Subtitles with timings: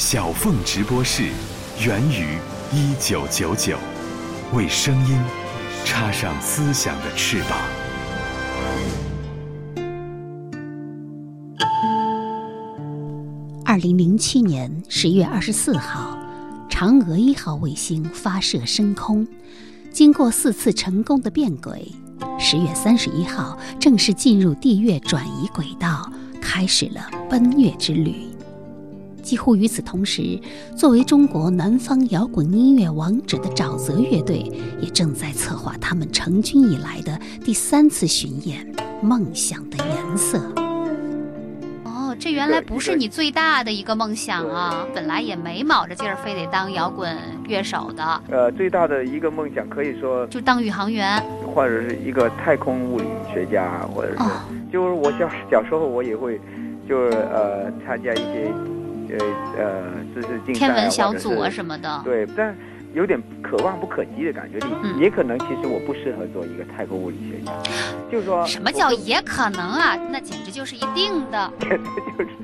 [0.00, 1.28] 小凤直播室，
[1.84, 2.38] 源于
[2.72, 3.76] 一九九九，
[4.54, 5.14] 为声音
[5.84, 7.58] 插上思想的翅膀。
[13.66, 16.18] 二零零七年十月二十四号，
[16.70, 19.28] 嫦娥一号卫星发射升空，
[19.92, 21.92] 经过四次成功的变轨，
[22.38, 26.10] 十月三十一号正式进入地月转移轨道，
[26.40, 28.29] 开始了奔月之旅。
[29.20, 30.38] 几乎与此同时，
[30.76, 38.66] 作为中国南方摇滚音乐王者的沼泽乐队，也正在策划他们成军以来的第三次巡演
[39.02, 40.38] 《梦想的颜色》。
[41.84, 44.84] 哦，这原来不是你最大的一个梦想啊！
[44.94, 47.16] 本来也没卯着劲儿，非得当摇滚
[47.46, 48.22] 乐手的。
[48.28, 51.22] 呃，最大的一个梦想可以说就当宇航员，
[51.54, 54.18] 或者是一个太空物理学家，或者是，
[54.72, 56.40] 就是我小小时候我也会，
[56.88, 58.52] 就是呃参加一些。
[59.18, 59.26] 呃
[59.58, 59.82] 呃，
[60.14, 62.56] 知识竞赛天文小组啊什么的，对，但
[62.92, 64.58] 有点可望不可及的感觉。
[64.96, 67.52] 你也可能，其实我不适合做一个太空物理学家，
[68.10, 69.96] 就是说，什么叫也可能啊？
[70.10, 71.78] 那简直就是一定的， 就是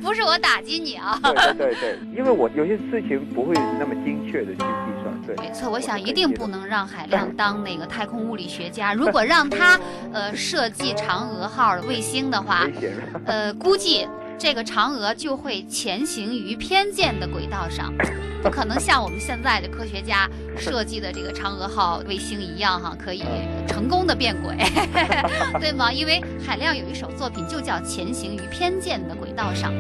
[0.03, 1.19] 不是我打击你啊？
[1.23, 4.65] 对对对，因为我有些事情不会那么精确的去计
[5.03, 5.21] 算。
[5.27, 8.95] 对，没错，我想一定不能让海亮当那个太空物理学家。
[8.95, 9.77] 如果让他
[10.13, 12.65] 呃设计嫦娥号卫星的话，
[13.25, 14.07] 呃，估计。
[14.39, 17.93] 这个嫦娥就会前行于偏见的轨道上，
[18.43, 23.25] 不可能像我们现在的科学家设计的这个嫦娥号卫星一样哈，可以
[23.67, 24.57] 成功的变轨，
[25.59, 25.91] 对吗？
[25.91, 29.73] 因为海亮有一首作品就叫《前行于偏见的轨道上》。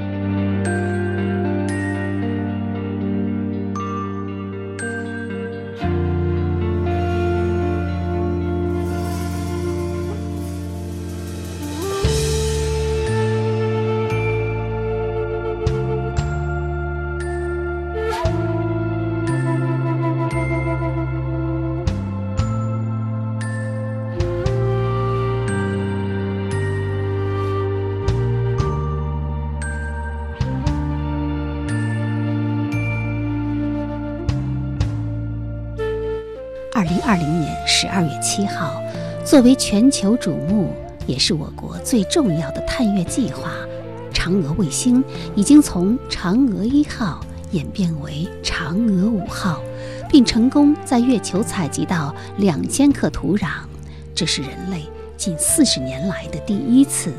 [37.78, 38.82] 十二月七号，
[39.22, 40.72] 作为全球瞩目，
[41.06, 43.52] 也是我国最重要的探月计划——
[44.14, 45.04] 嫦娥卫星，
[45.34, 47.20] 已经从嫦娥一号
[47.50, 49.60] 演变为嫦娥五号，
[50.08, 53.48] 并成功在月球采集到两千克土壤，
[54.14, 54.86] 这是人类
[55.18, 57.12] 近四十年来的第一次。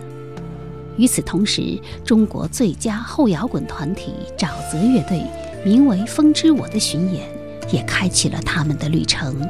[0.98, 5.22] 与此同时，中国最佳后摇滚团体沼泽乐队
[5.64, 7.37] 名为《风之我》的巡演。
[7.72, 9.42] 也开启了他们的旅程。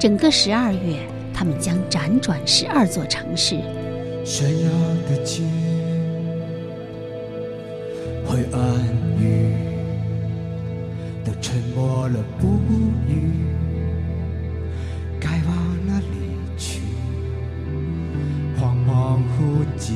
[0.00, 0.98] 整个十二月，
[1.34, 3.56] 他们将辗转十二座城市。
[4.24, 4.68] 悬崖
[5.08, 5.42] 的街，
[8.26, 8.60] 灰暗
[9.18, 9.54] 雨，
[11.24, 12.48] 都沉默了不
[13.08, 13.32] 语。
[15.20, 16.06] 该往哪里
[16.56, 16.80] 去？
[18.60, 19.94] 恍恍惚继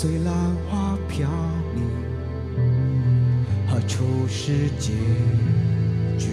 [0.00, 0.32] 随浪
[0.70, 1.28] 花飘
[1.74, 1.84] 零，
[3.66, 4.92] 何处是结
[6.16, 6.28] 局？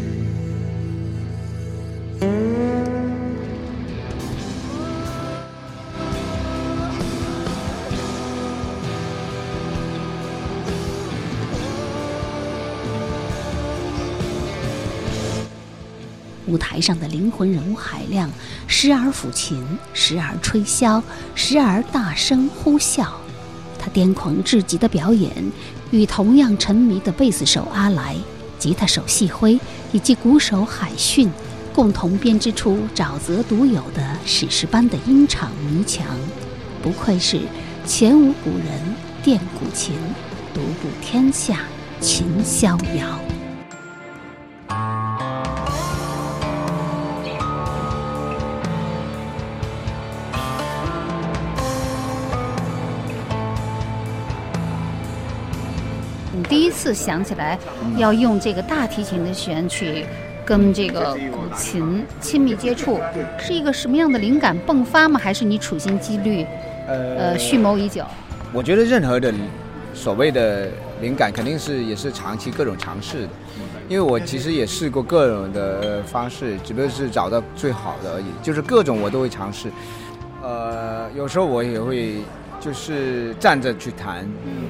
[16.46, 18.30] 舞台上的灵魂人物海亮，
[18.68, 21.02] 时而抚琴，时而吹箫，
[21.34, 23.08] 时而大声呼啸。
[23.86, 25.32] 他癫狂至极的表演，
[25.92, 28.16] 与同样沉迷的贝斯手阿来、
[28.58, 29.60] 吉他手细辉
[29.92, 31.30] 以及鼓手海迅，
[31.72, 36.04] 共同编织出沼泽独有的史诗般的音场迷墙。
[36.82, 37.40] 不愧是
[37.86, 39.94] 前无古人电古琴，
[40.52, 41.60] 独步天下
[42.02, 43.35] 琴逍遥。
[56.86, 57.58] 次想起来
[57.98, 60.06] 要用这个大提琴的弦去
[60.46, 63.00] 跟这个古琴亲密接触，
[63.40, 65.20] 是一个什么样的灵感迸发吗？
[65.20, 66.46] 还是你处心积虑，
[66.88, 68.06] 呃，蓄谋已久？
[68.54, 69.34] 我觉得任何的
[69.96, 70.68] 所谓的
[71.02, 73.30] 灵感，肯定是也是长期各种尝试的。
[73.90, 78.26] 因为我其实也试过各种的方式，只不过是找到最好的而已。
[78.44, 79.70] 就是各种我都会尝试。
[80.44, 82.18] 呃，有时候我也会
[82.60, 84.24] 就是站着去弹，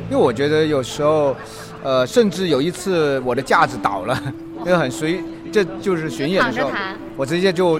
[0.09, 1.35] 因为我觉得有时候。
[1.85, 4.19] 呃，甚至有一次我的架子倒了，
[4.63, 5.23] 那个很随，
[5.53, 6.71] 这就是巡演的时候，
[7.15, 7.79] 我直接就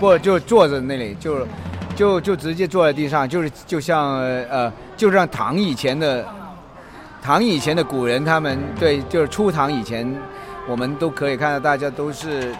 [0.00, 1.46] 不就坐在那里，就
[1.94, 4.18] 就就直接坐在地上，就是就像
[4.48, 6.26] 呃，就像唐以前的
[7.22, 10.10] 唐以前的古人，他们对，就是初唐以前，
[10.66, 12.54] 我们都可以看到大家都是。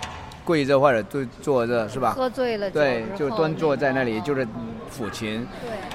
[0.45, 2.15] 跪着或者坐坐着是吧？
[2.17, 4.45] 喝醉了，对，就端坐在那里，就是
[4.91, 5.47] 抚琴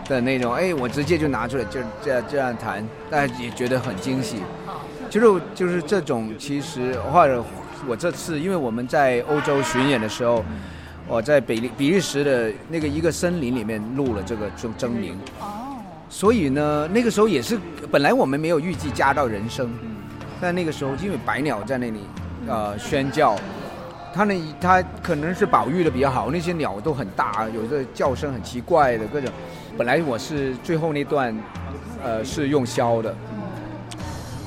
[0.07, 0.53] 的那种。
[0.53, 4.37] 哎，我直接就拿出来，就这样这样弹，大家也觉得很惊喜。
[5.09, 7.43] 就是就是这种，其实或者
[7.87, 10.43] 我这次，因为我们在欧洲巡演的时候，
[11.07, 15.17] 我在比利比利时的那个一个森林里面录了这个狰狰鸣。
[15.39, 15.77] 哦。
[16.09, 17.59] 所以呢，那个时候也是
[17.91, 19.69] 本来我们没有预计加到人声，
[20.39, 21.99] 但那个时候因为百鸟在那里
[22.47, 23.35] 呃宣教。
[24.13, 29.29] 它呢，它可能是保育的比较好，那些鸟都很大，有的叫声很奇怪的各种。
[29.77, 31.37] 本来我是最后那段，
[32.03, 33.15] 呃，是用箫的。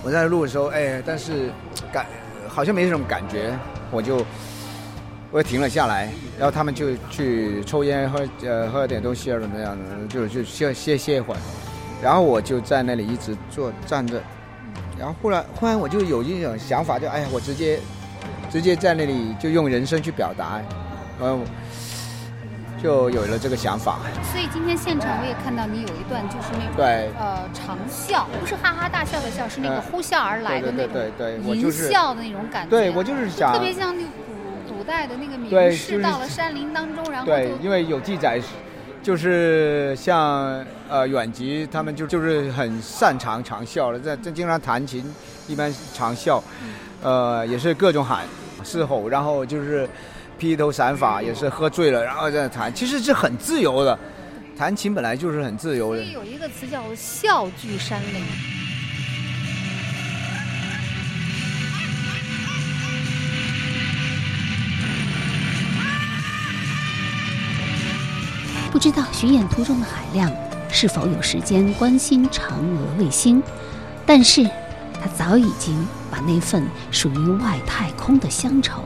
[0.02, 1.50] 我在录的时候，哎，但是
[1.92, 2.06] 感
[2.48, 3.52] 好像没什么感觉，
[3.90, 4.24] 我就
[5.30, 11.40] 我停了下来，然后他们就去抽烟喝呃喝了点东西啊怎么样的，就就歇歇歇一会儿，
[12.02, 14.20] 然后我就在那里一直坐站着，
[14.98, 17.78] 然后忽然忽然我就有一种想法，就哎呀，我直接。
[18.50, 20.60] 直接在那里就用人声去表达，
[21.20, 21.40] 嗯，
[22.82, 23.98] 就有了这个想法。
[24.32, 32.70] 所以今天现场我也看到你有一段就是那种对呃长笑，不是哈哈大笑的笑，是那个呼啸而来的那种对对吟啸的那种感觉。
[32.70, 38.40] 对我就是想特别像那古古代的那个名士到了山林当中，然后对，因为有记载，
[39.02, 45.04] 就是像呃远吉他们就就是很擅长长啸了，在在经常弹琴，
[45.46, 46.40] 一般长啸，
[47.02, 48.24] 呃也是各种喊。
[48.62, 49.88] 嘶吼，然后就是
[50.40, 52.72] 披头散发，也是喝醉了，然后在弹。
[52.74, 53.98] 其实是很自由的，
[54.56, 56.02] 弹琴本来就是很自由的。
[56.02, 58.24] 有一个词叫“笑聚山林”。
[68.72, 70.32] 不知道巡演途中的海亮
[70.70, 73.42] 是否有时间关心嫦娥卫星，
[74.06, 74.48] 但是。
[75.02, 75.74] 他早已经
[76.10, 78.84] 把那份属于外太空的乡愁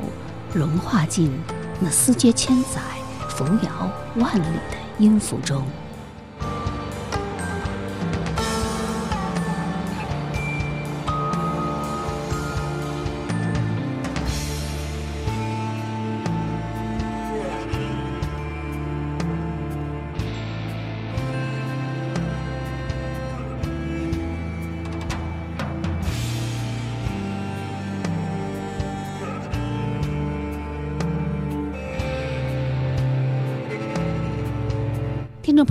[0.54, 1.36] 融化进
[1.80, 2.80] 那丝接千载、
[3.28, 5.66] 扶摇万里的音符中。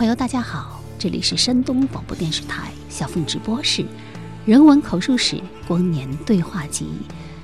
[0.03, 3.85] 朋友，大家好，这里是山东广播电视台小凤直播室，
[4.45, 6.89] 人文口述史光年对话集，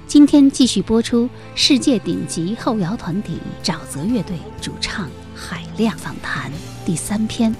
[0.06, 6.51] 今天继续播出世界顶级后摇团体沼泽乐队主唱海亮访谈
[6.85, 7.56] 第三篇，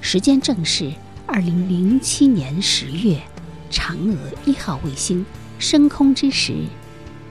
[0.00, 0.92] 时间正是
[1.26, 3.22] 二零零七年十月，
[3.70, 5.24] 嫦娥一号卫星
[5.60, 6.64] 升空之时，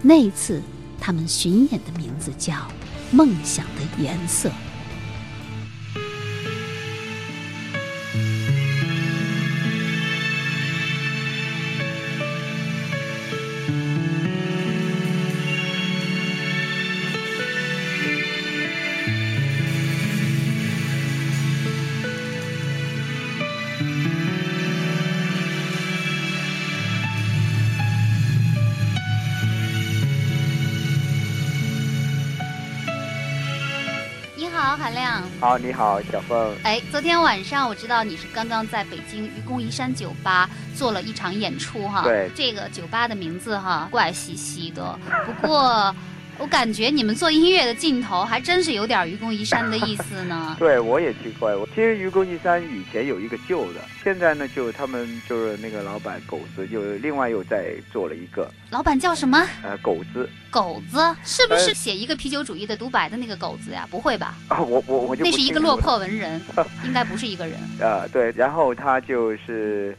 [0.01, 0.61] 那次
[1.01, 2.53] 他们巡演的名字叫
[3.11, 4.47] 《梦想的颜色》。
[35.49, 36.55] 好，你好，小凤。
[36.61, 42.03] 哎，昨天晚上我知道你是刚刚在北京愚公移山酒吧做了一场演出哈。
[42.03, 42.29] 对。
[42.35, 44.95] 这个酒吧的名字哈，怪兮兮的。
[45.25, 45.95] 不过，
[46.39, 50.55] 我感觉你们做音乐的劲头还真是有点愚公移山的意思呢。
[50.57, 51.53] 对，我也奇怪。
[51.53, 58.49] 我其实愚公移山以前有一个旧的，现在呢，就他们就是那个老板狗子，就另外又在做了一个。
[58.71, 59.37] 老板叫什么？
[59.63, 60.29] 呃，狗子。
[60.49, 63.85] 狗子是不是写一个啤酒主义的独白的那个狗子呀？
[63.91, 64.35] 不会吧？
[64.47, 66.41] 啊，我我我就那是一个落魄文人，
[66.85, 67.59] 应该不是一个人。
[67.81, 69.95] 啊，对，然后他就是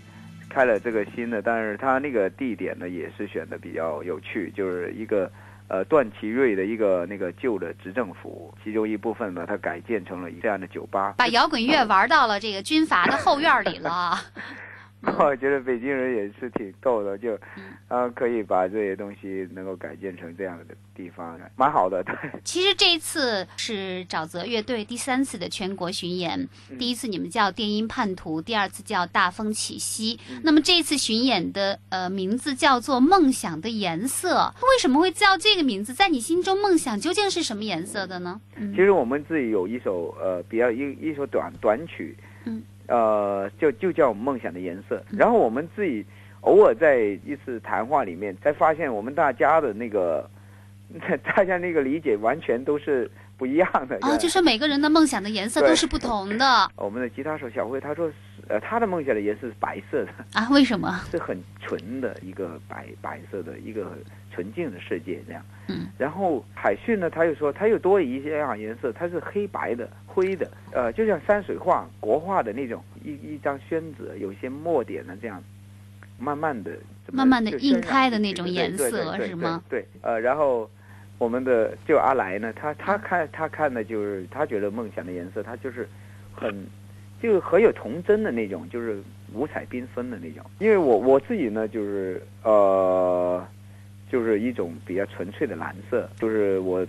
[0.48, 5.30] 开了这个新的，但是他那个地点呢也是选的比较有趣，就是一个
[5.70, 14.18] 呃段祺瑞的一个那个旧的执政府，其中一部分呢它改建成了这样的酒吧，把摇滚乐玩到了这个军阀的后院里了。
[15.18, 22.02] 我觉得北京人也是挺逗的，就嗯，啊可以把这些东西能够改建成这样的地方，蛮好的。
[22.04, 22.14] 对，
[22.44, 26.38] 其实这一次是沼泽乐队第三次的全国巡演，
[26.70, 30.18] 嗯第一次你们叫电音叛徒，第二次叫大风起兮。
[30.30, 35.94] 嗯那么这一次巡演的呃名字叫做《梦想的颜色》，为什么会叫这个名字？
[35.94, 38.40] 在你心中，梦想究竟是什么颜色的呢？
[38.56, 42.14] 嗯其实我们自己有一首呃比较一一首短短曲，
[42.44, 44.96] 嗯，呃就就叫《梦想的颜色》。
[45.16, 46.04] 然后我们自己
[46.42, 50.28] 偶尔在一次谈话里面，才发现我们大家的那个
[51.24, 53.96] 大家那个理解完全都是不一样的。
[54.00, 58.10] 啊，就是每个人的梦想的颜色都是不同的我们的吉他手小慧，她说，
[58.48, 60.48] 呃，她的梦想的颜色是白色的，啊？
[60.50, 61.00] 为什么？
[61.10, 63.98] 是很纯的一个白白色的一个很
[64.30, 65.42] 纯净的世界这样。
[65.68, 65.86] 嗯。
[65.98, 75.42] 然后海迅呢，他又说他又多了一些样颜色，它是黑白的、灰的，呃，就像山水画、国画的那种一一张宣纸，有些墨点的这样，
[76.18, 76.72] 慢慢的
[77.12, 80.70] 慢慢的印开的那种颜色是吗对，呃，然后。
[81.20, 85.86] 我们的就阿来呢，他他看他看的就是他觉得梦想的颜色，他就是
[86.32, 86.64] 很
[87.20, 88.98] 就很有童真的那种，就是
[89.34, 90.42] 五彩缤纷的那种。
[90.60, 93.46] 因为我我自己呢，就是呃，
[94.10, 96.84] 就是一种比较纯粹的蓝色，就是我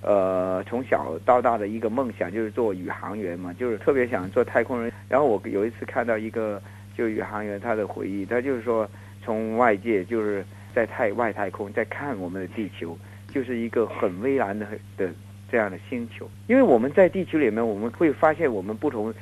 [0.00, 4.92] 呃从小到大的一个梦想就是做宇航员嘛，就是特别想做太空人。
[5.08, 6.62] 然后我有一次看到一个
[6.96, 8.88] 就宇航员他的回忆，他就是说
[9.22, 12.96] 从外界就是在太外太空在看我们的地球，
[13.28, 15.10] 就是一个很蔚蓝的的
[15.50, 16.30] 这样的星球。
[16.46, 19.12] 因为我们在地球里面，我们会发现我们不同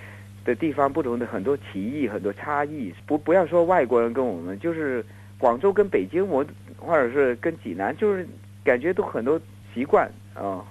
[0.44, 2.92] 的地方不同的很多歧义、很多差异。
[3.06, 5.04] 不不要说外国人跟我们，就是
[5.38, 6.44] 广州跟北京，我
[6.78, 8.26] 或者是跟济南，就是
[8.64, 9.40] 感觉都很多
[9.74, 10.64] 习惯啊、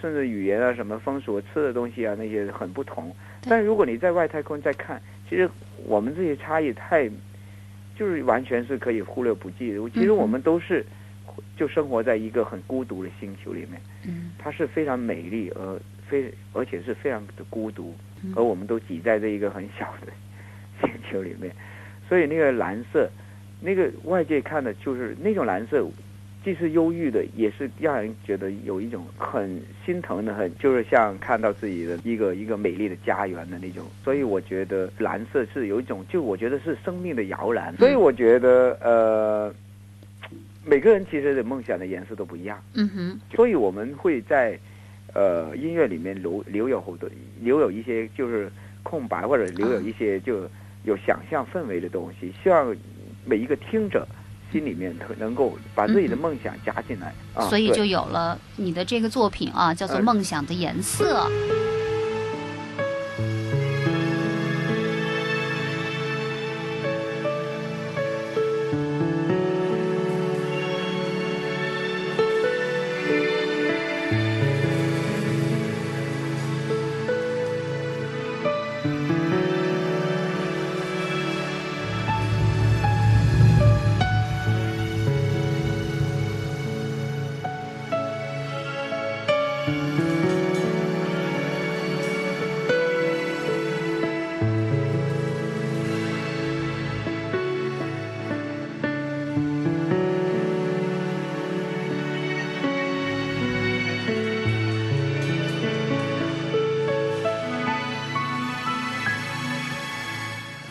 [0.00, 3.14] 甚至语言啊、什么风俗、吃的东西啊那些很不同。
[3.48, 5.48] 但如果你在外太空再看，其实
[5.84, 7.08] 我们这些差异太，
[7.96, 9.90] 就是完全是可以忽略不计的。
[9.90, 10.84] 其实我们都是
[11.56, 13.80] 就生活在一个很孤独的星球里面。
[14.06, 15.78] 嗯它是非常美丽，而
[16.08, 20.12] 非而且是非常的孤独，嗯而我们都挤在这一个很小的
[20.80, 21.54] 星球里面，
[22.08, 23.10] 所以那个蓝色，
[23.60, 25.86] 那个外界看的就是那种蓝色，
[26.42, 33.84] 既是忧郁的，也是让人觉得有一种很心疼的，很就是像看到自己的一个一个美丽的家园的那种。
[34.02, 37.76] 所以我觉得蓝色是有一种，就我觉得是生命的摇篮。
[37.76, 39.54] 所以我觉得呃，
[40.64, 42.58] 每个人其实的梦想的颜色都不一样。
[42.74, 44.58] 嗯哼所以我们会在
[45.12, 47.06] 呃音乐里面留留有好多
[47.42, 48.50] 留有一些就是
[48.82, 50.48] 空白，或者留有一些就
[50.84, 52.74] 有想象氛围的东西，希望
[53.24, 54.06] 每一个听者
[54.52, 57.48] 心里面特能够把自己的梦想加进来啊。
[57.48, 61.28] 所以就有了你的这个作品啊，叫做《嗯梦想的颜色》。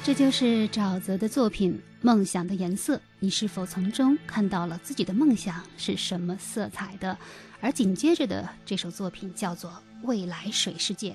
[0.10, 7.16] 这就是沼泽的作品《梦想的颜色》，你是否从中看到了自己的梦想是什么色彩的？
[7.62, 9.70] 而紧接着的这首作品叫做
[10.02, 11.12] 《未来水世界》。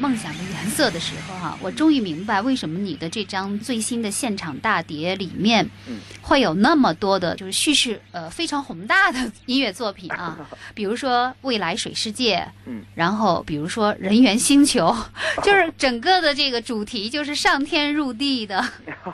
[0.00, 6.00] 梦想的颜色的时候，哈，我终于明白为什么你的这张最新的现场大碟里面，嗯。
[6.22, 10.38] 会有那么多的，就是叙事呃非常宏大的音乐作品啊，
[10.74, 14.96] 比如说未来水世界，嗯，然后比如说人猿星球，
[15.42, 18.64] 就是整个的这个主题就是上天入地的，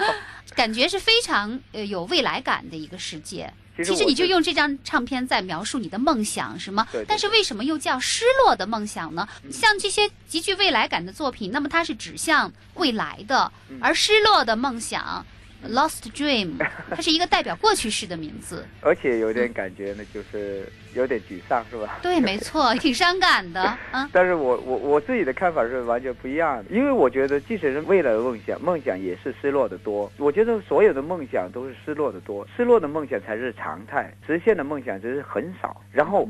[0.55, 3.50] 感觉是非常呃有未来感的一个世界。
[3.85, 6.87] 其实你就用这张唱片在描述你的梦想，是吗？
[6.92, 9.28] 对对但是为什么又叫失落的梦想呢？
[9.50, 15.25] 像这些极具未来感的作品，那么它是指向未来的，嗯而失落的梦想。
[15.68, 16.52] Lost Dream，
[16.90, 18.64] 它是一个代表过去式的名字。
[18.80, 21.99] 而且有点感觉呢，就是有点沮丧，是吧？
[22.02, 24.08] 对，没错，挺伤感的啊。
[24.12, 30.11] 但是我我我自己的看法是完全不一样的，因为我觉得即使是未来的梦想，梦想也是失落的多。
[30.16, 35.80] 我觉得所有的梦想都是失落的多，失落的梦想才是常态，实现的梦想只是很少。
[35.92, 36.28] 然后，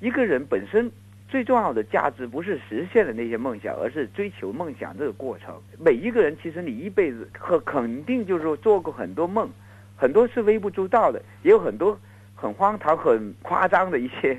[0.00, 0.90] 一个人本身
[1.32, 5.58] 最重要的价值不是实现的那些梦想，而是追求梦想这个过程。
[5.78, 9.48] 每一个人其实你一辈子可肯定就是说做过很多梦，
[9.96, 11.98] 很多是微不足道的，也有很多
[12.34, 14.38] 很荒唐、很夸张的一些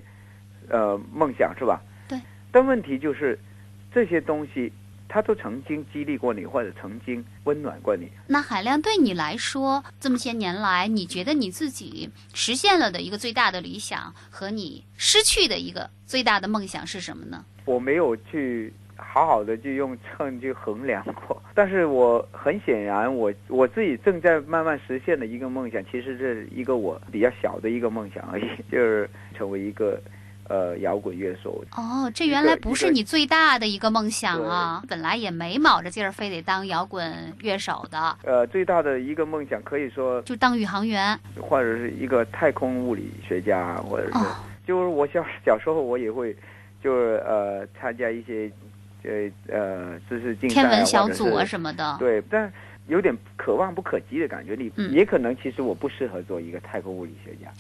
[0.70, 1.82] 呃梦想，是吧？
[2.08, 2.20] 对。
[2.52, 3.40] 但问题就是
[3.92, 4.72] 这些东西，
[5.14, 8.10] 它都曾经激励过你，或者曾经温暖过你。
[8.26, 17.46] 那海亮对你来说，这么些年来，你觉得你自己实现了的一个最大的理想，和你失去的一个最大的梦想是什么呢？
[17.66, 30.02] 我没有去好好的去用秤去衡量过， 但是我很显然我，我自己正在慢慢实现的一个梦想，其实是一个我比较小的一个梦想而已，就是成为一个
[30.48, 31.64] 呃摇滚乐手。
[31.76, 34.84] 哦，这原来不是你最大的一个梦想啊！
[34.88, 41.18] 本来也没卯着劲儿非得当摇滚乐手的，呃，最大的一个梦想可以说，就当宇航员。
[41.40, 44.36] 或者是一个太空物理学家，或者是、哦，
[44.66, 46.36] 就是我小小时候我也会，
[46.84, 48.52] 就是呃参加一些
[49.04, 49.12] 呃
[49.48, 51.96] 呃知识竞赛、啊、天文小组啊什么的。
[52.00, 52.52] 对，但
[52.88, 54.56] 有点可望不可及的感觉。
[54.56, 57.52] 你、嗯也可能其实我不适合做一个太空物理学家，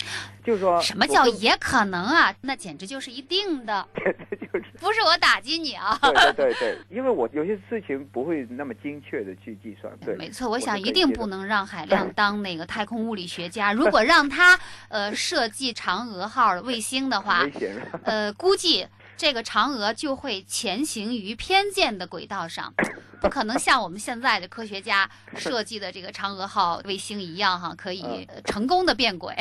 [0.43, 2.33] 就是说什么叫也可能啊？
[2.41, 5.97] 那简直就是一定的， 就是不是我打击你啊。
[6.01, 9.91] 对对对对，因为我有些事情不会那么精确的去计算。
[10.05, 13.73] 对，没错，我想一定不能让海亮当那个太空物理学家。
[13.73, 17.47] 如果让他呃设计嫦娥号卫星的话？
[18.03, 22.73] 呃，估计这个嫦娥就会前行于偏见的轨道上，
[23.21, 29.33] 不可能像我们现在的科学家设计的这个嫦娥号卫星一样哈，可以呃成功的变轨，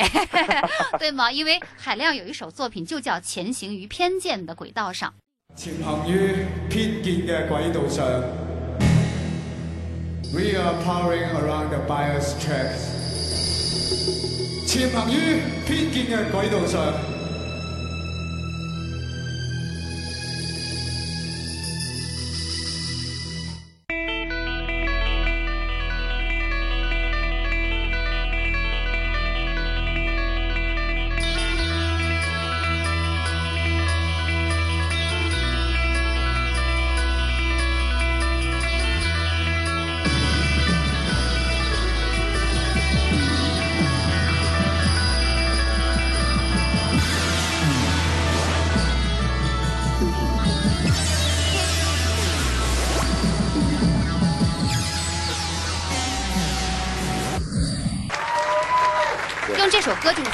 [0.99, 1.31] 对吗？
[1.31, 5.13] 因为海亮有一首作品就叫《前行于偏见的轨道上》。
[5.57, 8.05] 前行于偏见嘅轨道上
[10.31, 12.93] ，We are powering around the bias tracks。
[14.65, 16.93] 潛行於偏見嘅軌道上。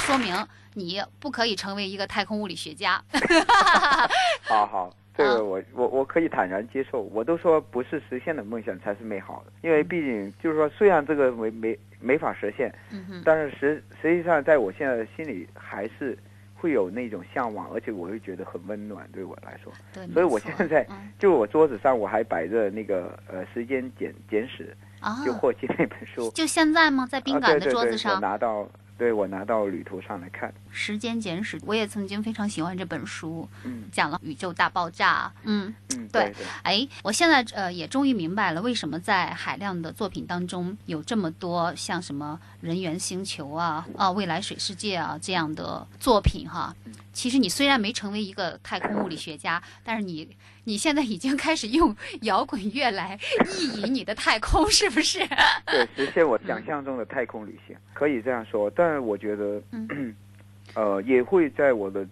[0.10, 0.36] 说明
[0.74, 3.02] 你不可以成为一个太空物理学家。
[4.42, 7.02] 好好，这啊个我我我可以坦然接受。
[7.02, 16.18] 我都说不是实现的梦想才是美好的，因为毕竟就是说，虽然这个没没没法实现，嗯，但是实实际上在我现在的心里还是
[16.56, 19.72] 会有那种向往，而且我会觉得很温暖，对我来说。
[19.94, 26.32] 对，所以我现在嗯就我桌子上我还摆着那个呃时间简简史，啊，就霍金那本书。
[26.32, 27.06] 就现在吗？
[27.06, 28.68] 在宾啊，馆的对对对，我桌子上，拿到，
[29.00, 33.86] 对我拿到旅途上来看，《时间简史》，我也曾经非常喜欢这本书，嗯。
[33.94, 35.32] 讲了宇宙大爆炸。
[35.44, 36.26] 嗯，嗯，对。
[36.26, 46.76] 对对，哎，我现在呃也终于明白了，为什么在海量的作品当中有这么多像什么人猿星球啊、啊未来水世界啊这样的作品哈。
[47.14, 50.28] 其实你虽然没成为一个太空物理学家，但是你
[50.70, 53.18] 你现在已经开始用 摇滚乐来
[53.58, 55.18] 意淫你的太空，是不是？
[55.66, 58.70] 对， 实现我想象中的太空旅行，可以这样说。
[58.76, 60.16] 但是我觉得，嗯
[60.76, 62.08] 呃，也会在我的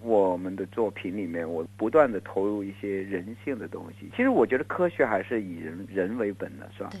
[0.00, 4.08] 我们的作品里面，我不断的投入一些人性的东西。
[4.16, 6.88] 其实我觉得科学还是以人人为本的，是吧？
[6.90, 7.00] 对。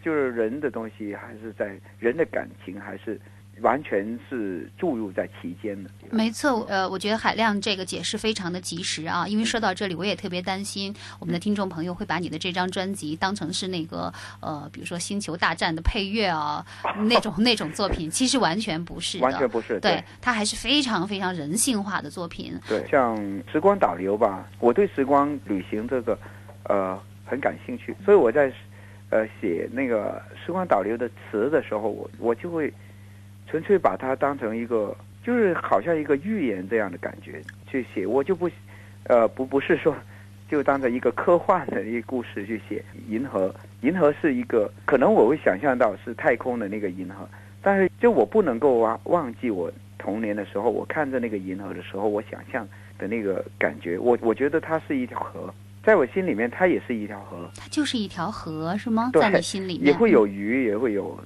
[0.00, 3.18] 就是人的东西还是在人的感情还是
[3.62, 5.90] 完全是注入在其间的。
[6.10, 16.64] 没错，呃，我觉得海亮这个解释非常的及时啊，因为说到这里，我也特别担心我们的听众朋友会把你的这张专辑当成是那个呃，比如说《星球大战》的配乐啊，
[17.04, 19.78] 那种 那种作品，其实完全不是的，完全不是。
[19.80, 22.58] 对，它还是非常非常人性化的作品。
[22.68, 23.16] 对，像
[23.50, 26.18] 时光导流吧，我对时光旅行这个
[26.64, 28.52] 呃很感兴趣，所以我在
[29.10, 32.72] 呃写那个时光导流的词的时候，我我就会
[33.48, 34.96] 纯粹把它当成一个。
[35.20, 38.48] 就是好像一个寓言这样的感觉去写，我就不，
[39.02, 39.94] 呃，不不是说，
[40.48, 42.82] 就当成一个科幻的一个故事去写。
[43.10, 47.28] 银河，银河是一个，可能我会想象到是太空的那个银河，
[47.60, 53.98] 但是就我不能够忘忘记我童年的时候，我看着那个银河的时候，我想象的那个感觉。
[53.98, 55.52] 我我觉得它是一条河，
[55.84, 57.50] 在我心里面，它也是一条河。
[57.54, 59.10] 它就是一条河，是吗？
[59.12, 61.20] 在你心里面也会有鱼，也会有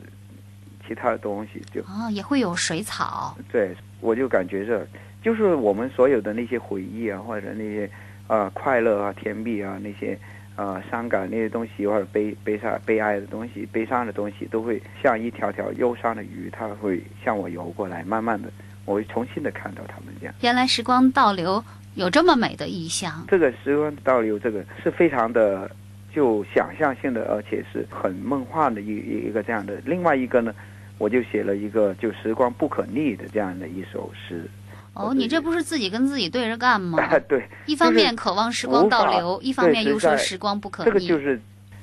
[0.92, 3.36] 其他的东西，就啊，也会有水草。
[3.50, 3.74] 对。
[4.02, 4.84] 我就感觉这
[5.22, 7.88] 就是我们所有的那些回忆啊，或者那些
[8.26, 10.18] 啊快乐啊、甜蜜啊，那些
[10.56, 18.02] 啊伤感那些东西，或者悲悲伤、悲哀的东西、悲伤的东西，都会像一条条忧伤的鱼，它会向我游过来。
[18.02, 18.50] 慢慢的，
[18.84, 20.34] 我会重新的看到它们这样。
[20.40, 21.62] 原来时光倒流
[21.94, 23.24] 有这么美的意象。
[23.28, 25.70] 这个时光倒流，这个是非常的
[26.12, 28.96] 就想象性的，而且是很梦幻的一
[29.28, 29.80] 一个这样的。
[29.84, 30.52] 另外一个呢？
[31.02, 34.48] 我就写了一个就时光不可逆的这样的一首诗。
[34.94, 36.96] 哦，你这不是自己跟自己对着干吗？
[37.28, 40.90] 对，一方面渴望时光倒流，一方面又说时光不可逆。
[40.90, 41.40] 这个就是，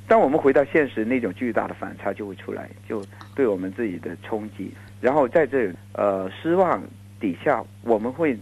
[0.08, 3.04] 当我们回到现实，那种巨大的反差就会出来，就
[3.36, 4.72] 对我们自己的冲击。
[5.02, 6.82] 然后在这呃失望
[7.20, 8.40] 底下，我们会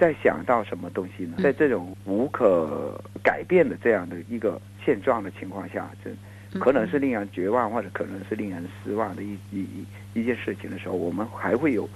[0.00, 1.36] 再想到什么东西呢？
[1.42, 6.10] 在这种无可改变的这样的一个现状的情况下，这。
[6.60, 11.88] 可能是令人绝望，或者可能是令人失望的一一一一件事情的时候，我们还会有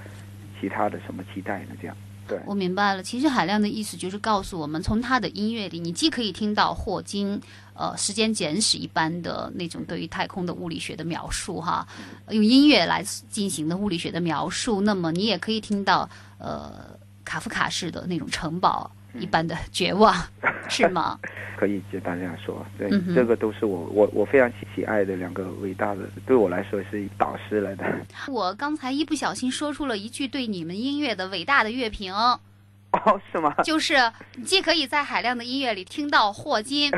[0.60, 1.68] 其他的什么期待呢？
[1.80, 1.96] 这样，
[2.28, 3.02] 对，我明白了。
[3.02, 7.40] 其实海亮的意思就是告诉我们，从他的音乐里，你既可以听到霍金
[7.74, 11.86] 呃时间简史一般的那种对于太空的物理学的描述，哈，
[12.28, 16.08] 用音乐来进行的物理学的描述，那么你也可以听到
[16.38, 20.14] 呃卡夫卡式的那种城堡一般的绝望，
[20.68, 21.18] 是吗？
[21.58, 27.84] 可以简单这样说，对，这个都是我我我非常喜喜爱的两个伟大的，对我来说是导师来的。
[28.28, 32.40] 我刚才一不小心说出了一句对你们音乐的伟大的乐评，哦，
[33.30, 33.54] 是吗？
[33.62, 34.10] 就是
[34.42, 36.90] 既可以在海量的音乐里听到霍金，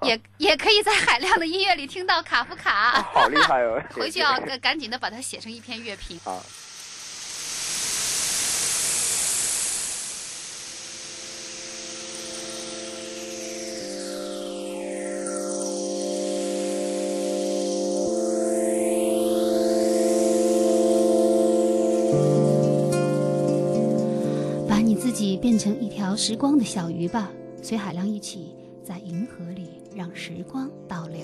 [0.00, 3.78] 也 也可以在海量的音乐里听到卡夫卡，好厉害哦！
[3.90, 6.18] 回去要赶赶紧的把它写成一篇乐评。
[6.24, 6.42] 好。
[26.20, 27.30] 时光的小鱼吧，
[27.62, 31.20] 随海浪一起在银河里让时光倒流。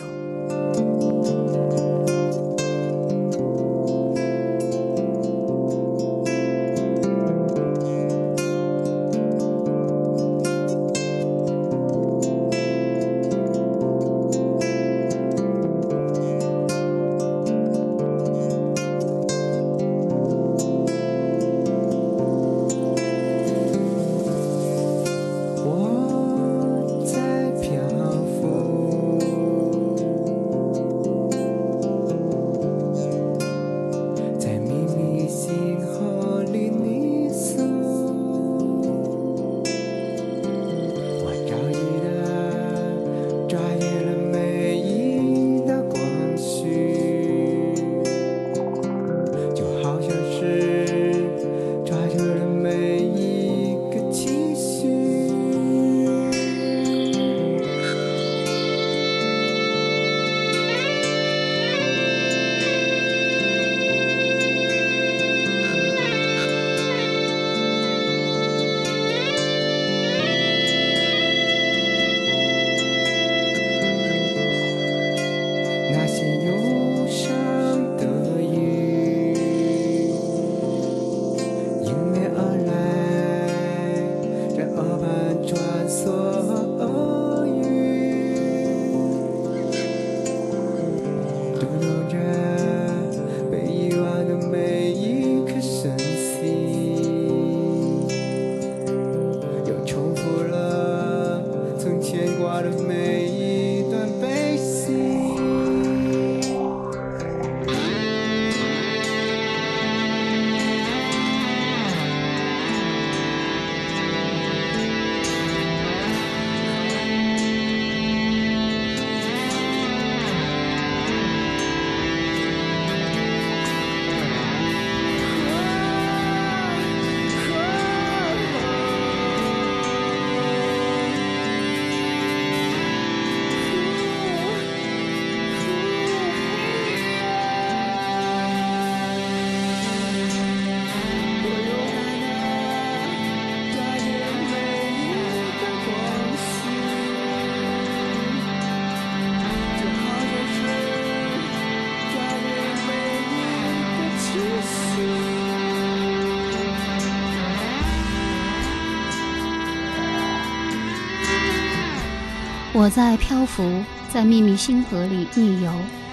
[162.85, 165.73] 我在漂浮在秘密星河里逆游，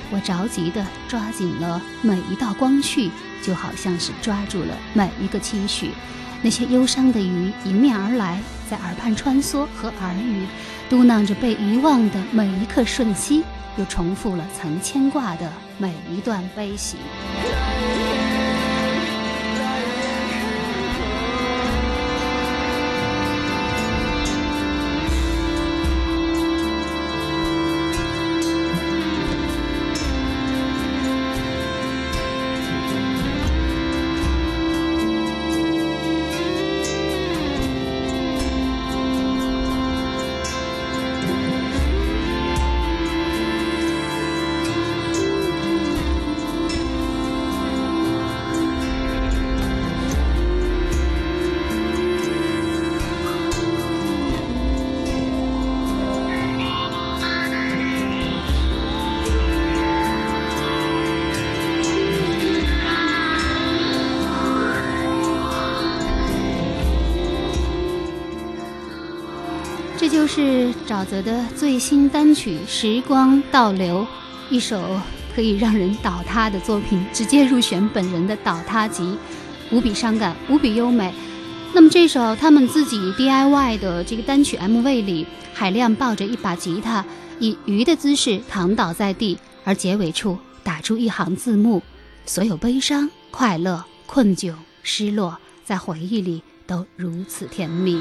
[0.10, 3.12] 我着急地抓紧了每一道光绪，
[3.44, 5.92] 就好像是抓住了每一个期许。
[6.42, 10.48] 那些忧伤的鱼迎面而来，在耳畔穿梭和耳语，
[10.90, 13.44] 嘟囔着被遗忘的每一刻瞬息，
[13.76, 16.96] 又重复了曾牵挂的每一段悲喜。
[71.02, 74.06] 沼泽的最新单曲《时光倒流》，
[74.54, 75.02] 一首
[75.34, 79.18] 可以让人倒塌的作品，直接入选本人的倒塌集，
[79.72, 81.12] 无比伤感，无比优美。
[81.74, 87.04] 那么这首他们自己 DIY 的这个单曲 MV 里，海亮抱着一把吉他，
[87.40, 91.82] 以鱼的姿势躺倒在地，而结尾处打出一行字幕：
[92.28, 98.00] 所有悲伤、快乐、困窘、失落，在回忆里都如此甜蜜。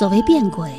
[0.00, 0.72] 所谓变轨，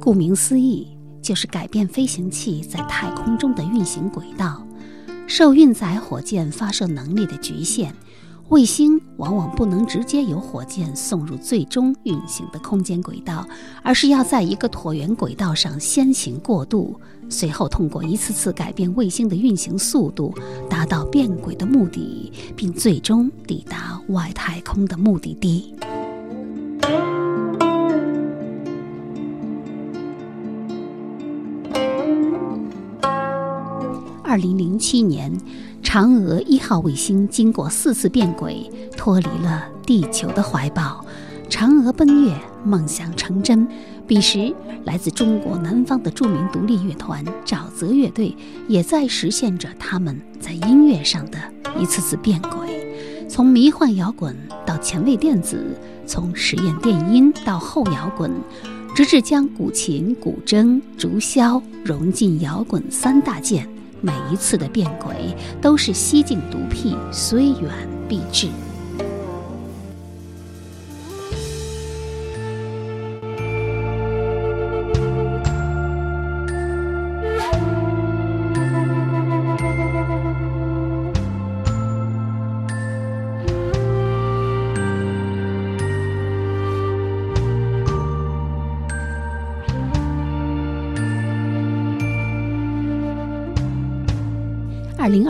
[0.00, 0.88] 顾名思义，
[1.22, 4.66] 就是改变飞行器在太空中的运行轨道。
[5.28, 7.94] 受运载火箭发射能力的局限，
[8.48, 13.46] 卫星往往不能直接由火箭送入最终运行的空间轨道，
[13.84, 20.34] 而是要在一个椭圆轨道上先行过渡，随后通过一次次改变卫星的运行速度，
[20.68, 25.73] 达到变轨的目的，并最终抵达外太空的目的地。
[34.34, 35.32] 二零零七年，
[35.80, 41.06] 嫦娥一号卫星经过四次变轨，脱离了地球的怀抱，
[41.48, 43.64] 嫦娥奔月，梦想成真。
[44.08, 44.52] 彼时，
[44.86, 51.38] 来自中国南方的著名独立乐团沼泽乐队，也在实现着他们在音乐上的
[51.78, 55.64] 一次次变轨，从迷幻摇滚到前卫电子，
[56.08, 58.32] 从实验电音到后摇滚，
[58.96, 63.72] 直至将古琴、古筝、竹箫融进摇滚三大件。
[64.04, 67.72] 每一次的变轨都是西进独辟，虽远
[68.06, 68.48] 必至。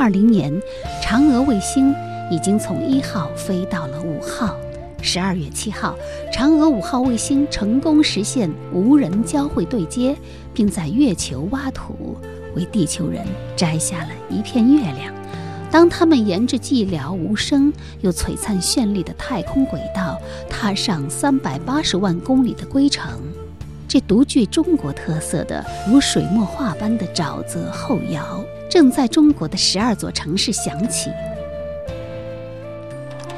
[0.04, 0.52] 二零年，
[1.02, 1.94] 嫦娥卫星
[2.30, 4.54] 已经从一号飞到了五号。
[5.00, 5.96] 十二月七号，
[6.30, 10.14] 嫦娥五号卫星成功实现无人交会对接，
[10.52, 12.18] 并在月球挖土，
[12.54, 13.24] 为地球人
[13.56, 15.10] 摘下了一片月亮。
[15.70, 23.22] 当他们沿着寂寥无声又璀璨绚丽的太空轨道，踏上三百八十万公里的归程，
[23.88, 28.44] 这独具中国特色的如水墨画般的沼泽后摇。
[28.74, 31.08] 正在中国的十二座城市响起。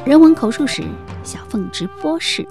[0.06, 0.82] 人文口述史，
[1.22, 2.48] 小凤直播室。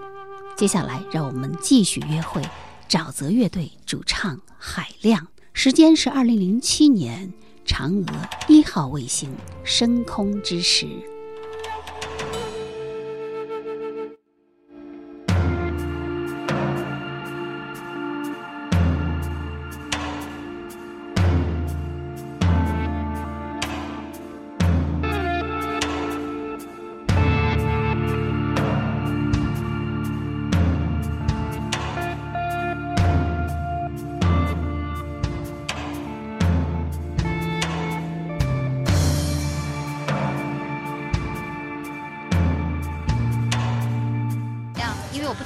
[0.55, 2.43] 接下来，让我们继续约会
[2.87, 7.33] 沼泽乐队主唱海亮，时间是二零零七年
[7.65, 8.13] 嫦娥
[8.47, 10.85] 一号卫星升空之时。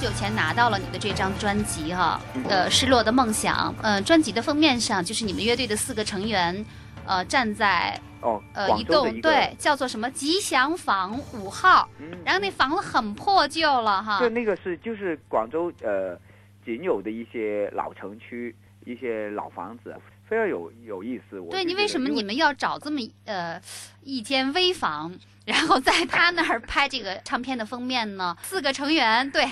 [0.00, 3.74] 久前拿到了你的这张专辑哈，呃，《失落的梦想》。
[3.82, 6.64] 呃，专辑的封面上就是你们乐队的四个成员，
[7.04, 14.30] 呃，站在哦，呃一栋对，叫做什么吉祥坊五号，嗯然后那房子很破旧了哈对，。
[14.30, 16.18] 那个是就是广州呃
[16.64, 19.94] 仅有的一些老城区一些老房子，
[20.26, 21.38] 非常有有意思。
[21.38, 23.60] 我对你为什么你们要找这么呃
[24.02, 25.12] 一间危房，
[25.46, 28.36] 然后在他那儿拍这个唱片的封面呢？
[28.42, 29.44] 四个成员，对，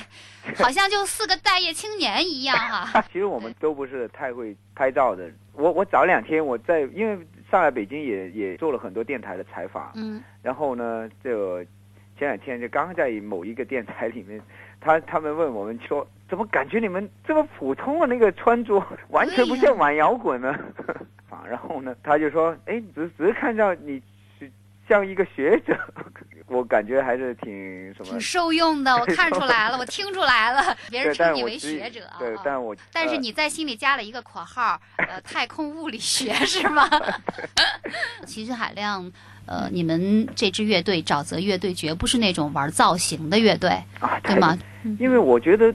[0.56, 3.02] 好像就四个待业青年一样哈。
[3.12, 5.28] 其实我们都不是太会拍照的。
[5.54, 11.64] 我我早两天我在因为上来北京也也做了很多电台的采访，嗯，然后呢，就
[12.16, 14.40] 前两天就刚在某一个电台里面，
[14.80, 20.50] 他他们问我们说，怎么感觉你们这么普通的那个穿着，完全不像玩摇滚呢？
[21.30, 24.02] 啊， 然后呢，他就说，哎，只只是看到你是
[24.88, 25.78] 像一个学者，
[26.48, 27.52] 我感觉还是挺
[27.94, 28.20] 什么挺。
[28.20, 32.16] 受用的，我 看出来了，我听出来了， 别人称你为学者啊。
[32.18, 36.88] 对，但是我但是呃你在心里加了一个括号，呃，太空物理学是吗？
[38.26, 39.10] 其实海亮，
[39.46, 43.70] 呃，你们这支乐队沼泽乐队绝不是那种玩造型的乐队，
[44.00, 44.58] 啊，对吗？
[44.98, 45.74] 因为我觉得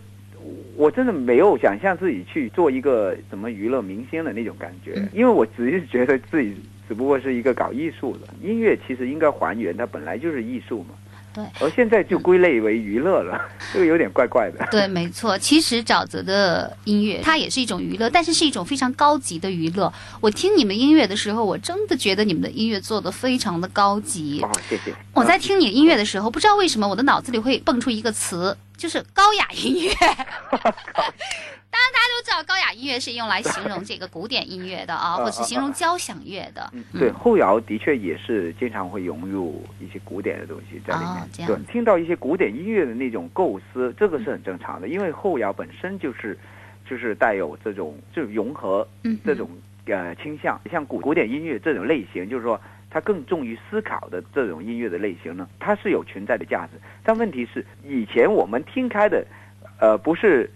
[0.76, 6.56] 我真的没有想象自己去做一个什么娱乐明星的那种感觉，嗯因为我只是觉得自己
[6.88, 10.96] 只不过是一个搞艺术的，音乐其实应该还原它本来就是艺术嘛。
[11.36, 13.41] 对，而现在就归类为娱乐了，
[13.74, 14.67] 这个有点怪怪的。
[14.69, 15.36] 对，没错。
[15.36, 19.91] 其实沼泽的音乐它也是一种娱乐，但是是一种非常高级的娱乐。
[20.22, 24.41] 我听你们音乐的时候，我真的觉得你们的音乐做的非常的高级。
[24.43, 24.93] 哦，谢谢。
[25.12, 29.93] 我在听你音乐的时候，不知道为什么我的脑子里会蹦出一个词，就是高雅音乐。
[31.72, 36.69] 当然，大家都知道高雅音乐是用来形容这个古典音乐的啊，啊 或者是形容交响乐的。
[36.74, 41.10] 嗯，对，后摇的确也是经常会融入一些古典的东西在里面。
[41.10, 46.38] 哦这样对，听到一些古典音乐的那种构思，这个是很正常的，因为后摇本身就是
[46.88, 49.50] 就是带有这种就融合嗯，这种
[49.86, 52.60] 呃倾向，像古古典音乐这种类型，就是说
[52.93, 56.79] 它更重于思考的这种音乐的类型呢，它是有存在的价值。
[57.03, 59.25] 但问题是，以前我们听开的，
[59.79, 60.47] 呃，不是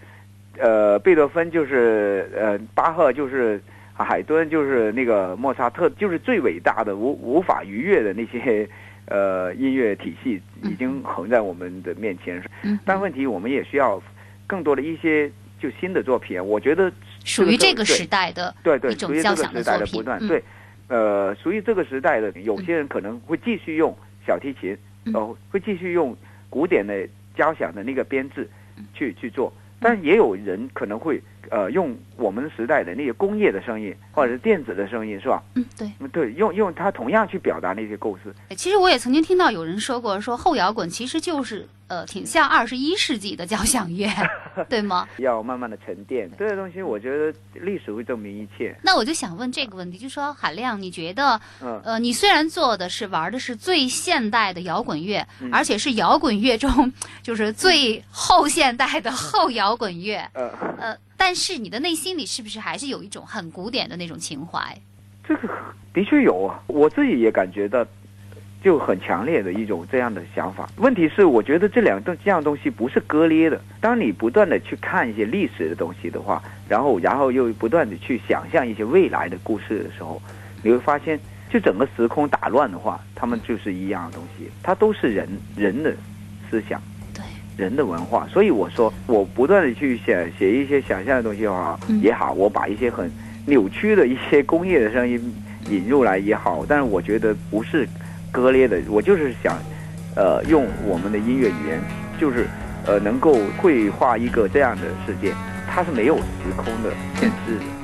[0.59, 3.59] 呃贝多芬就是呃巴赫就是
[3.93, 8.69] 海顿就是那个莫扎特，就是最伟大的无无法逾越的那些
[9.09, 12.39] 呃音乐体系，已经横在我们的面前。
[12.61, 13.99] 嗯但问题我们也需要
[14.45, 15.27] 更多的一些
[15.59, 16.91] 就新的作品，我觉得
[17.25, 20.27] 属于这个时代的对对，属于交响的这个时代的不断，嗯。
[20.27, 20.43] 对，
[20.87, 23.95] 呃，属于这个时代的，有些人可能会继续用
[24.25, 24.73] 小提琴，
[25.13, 26.15] 哦呃，会继续用
[26.49, 28.85] 古典的交响的那个编制嗯。
[28.93, 35.43] 去去做，但也有人可能会呃用我们时代的那些工业的声音或者是电子的声音，是吧？
[35.55, 35.91] 嗯，对。
[35.99, 38.33] 嗯，对，用用它同样去表达那些构思。
[38.55, 44.09] 其实我也曾经听到有人说过，说后摇滚其实就是呃挺像二十一世纪的交响乐，
[44.69, 45.07] 对吗？
[45.17, 48.75] 要慢慢的沉淀，这个东西我觉得历史会证明一切。
[48.81, 64.77] 那我就想问这个问题，就说海亮，你觉得嗯，呃，你虽然做的是玩的是最现代的摇滚乐，嗯而且是摇滚乐中就是最后现代的后摇滚乐，呃，呃，但是你的内心里是不是还是有一种很古典的那种情怀？
[65.27, 65.49] 这个
[65.93, 67.85] 的确有啊，我自己也感觉到，
[68.63, 70.69] 就很强烈的一种这样的想法。
[70.77, 73.59] 问题是，我觉得这两东这样东西不是割裂的。
[73.81, 80.21] 当你不断的去看一些历史的东西的话，然后然后又不断的去想象一些未来的故事的时候，
[80.63, 81.19] 你会发现，
[81.49, 85.93] 就整个时空打乱的话，他们就是一样的东西，它都是人人的
[86.49, 86.81] 思想。
[87.57, 87.67] 对。
[87.67, 93.11] 人的文化，所以我说，我不断的去写写一些想象的东西也好，嗯也好，我把一些很
[93.45, 95.19] 扭曲的一些工业的声音
[95.69, 97.85] 引入来也好，但是我觉得不是
[98.31, 99.57] 割裂的，我就是想，
[100.15, 101.81] 呃，用我们的音乐语言，
[102.21, 102.47] 就是
[102.85, 105.33] 呃，能够绘画一个这样的世界，
[105.67, 106.23] 它是没有时
[106.55, 107.65] 空的限制的。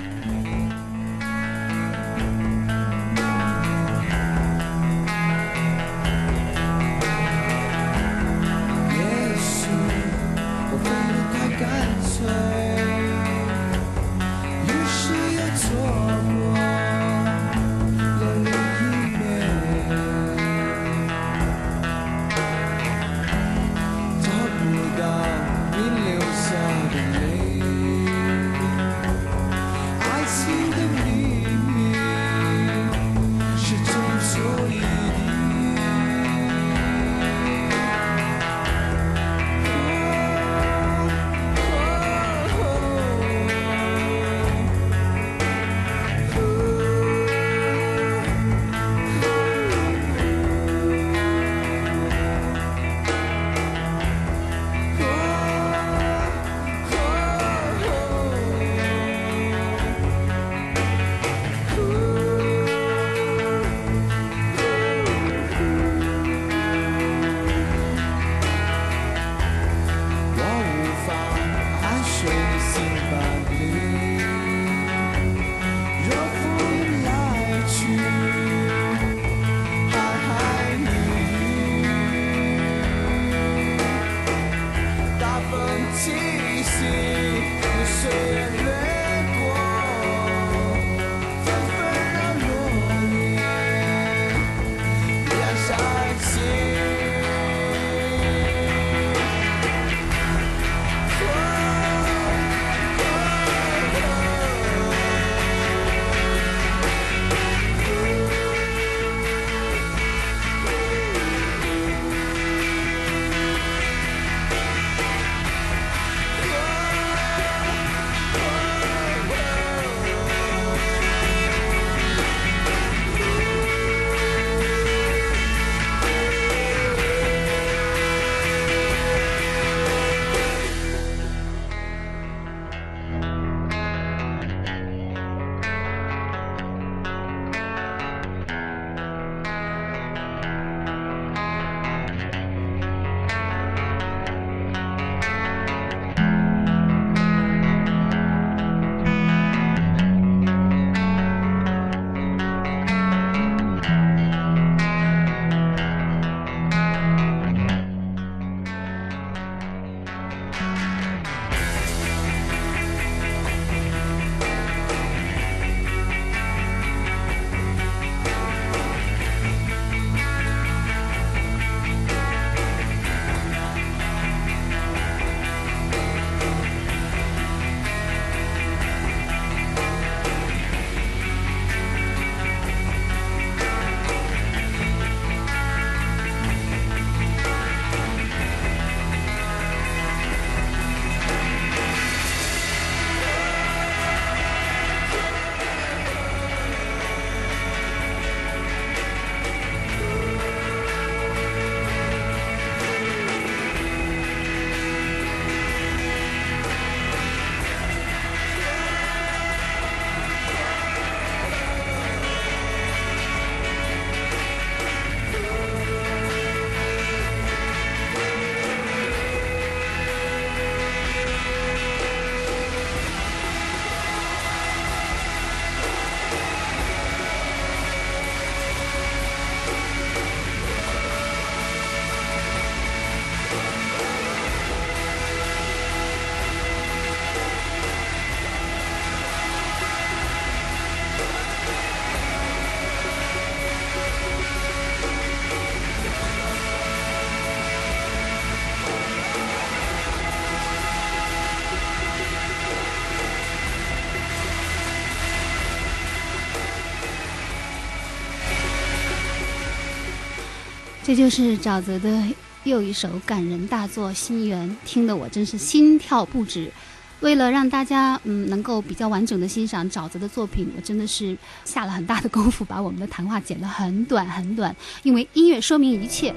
[261.14, 262.24] 这就是沼泽的
[262.64, 266.72] 又一首感人大作《心缘》，听得我真是心跳不止。
[267.20, 276.34] 为了让大家嗯能够比较完整的欣赏沼泽的作品，我真的是下了很大的功夫，把我们的谈话剪得很短很短，因为音乐说明一切。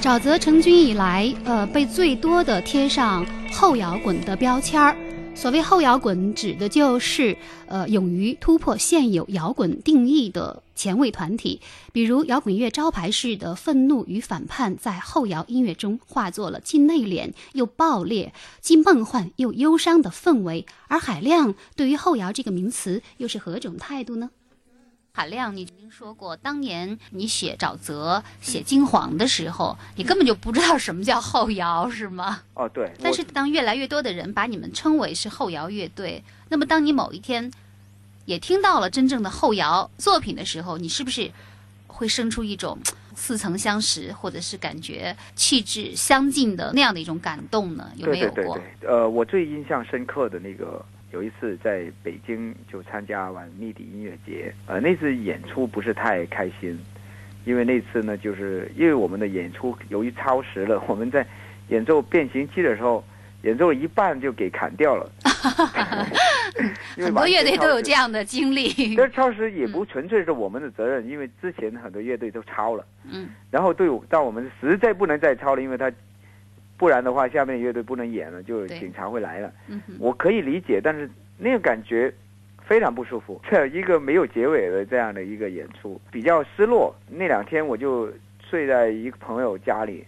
[0.00, 4.96] 沼泽成军以来，呃，被最多的贴上后摇滚的标签儿。
[5.34, 11.60] 所谓后摇滚，指的就是呃，勇于突破现有摇滚定义的前卫团体。
[11.92, 18.32] 比如摇滚乐招牌式的愤怒与反叛，在后摇音乐中化作了既内敛又爆裂、
[18.62, 20.64] 既梦幻又忧伤的氛围。
[20.88, 24.30] 而海亮对于后摇这个名词又是何种态度呢？
[25.16, 32.42] 海亮，你曾经说过，当年你写沼泽、写金黄的时候，你根本就不知道什么叫后摇，是吗？
[32.54, 32.92] 哦，对。
[33.00, 37.48] 但是当越来越多的人把你们称为是后摇乐队，那么当你某一天
[38.24, 41.30] 也听到了真正的后摇作品的时候，你是不是
[41.86, 42.76] 会生出一种
[43.14, 47.88] 似曾相识，或者是感觉气质相近的那样的一种感动呢？
[47.94, 48.34] 有没有过？
[48.34, 50.84] 对对对，呃，我最印象深刻的那个。
[51.14, 56.76] 有一次在北京就参加完密底音乐节，呃，那次演出不是太开心，
[57.44, 61.24] 因为那次呢，就是因为我们的演出由于超时了，我们在
[61.68, 63.04] 演奏变形期的时候，
[63.42, 65.08] 演奏一半就给砍掉了。
[66.96, 68.96] 很多乐队都有这样的经历。
[68.96, 72.84] 但超时也不纯粹是我们的责任，因为之前很多乐队都超了。
[73.08, 73.28] 嗯。
[73.52, 75.92] 然后对，但我们实在不能再超了，因为他。
[76.76, 79.52] 不然的话，下面乐队不能演了，就警察会来了。
[79.98, 81.08] 我可以理解，但是
[81.38, 82.12] 那个感觉
[82.66, 83.40] 非常不舒服。
[83.48, 86.94] 这 一个没有结尾的这样的一个演出，比较失落。
[87.08, 90.04] 那两天我就睡在一个朋友家里，